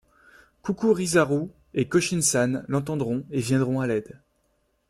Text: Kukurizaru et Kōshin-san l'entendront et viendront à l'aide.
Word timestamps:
Kukurizaru 0.63 1.51
et 1.75 1.85
Kōshin-san 1.87 2.65
l'entendront 2.67 3.23
et 3.29 3.39
viendront 3.39 3.81
à 3.81 3.85
l'aide. 3.85 4.19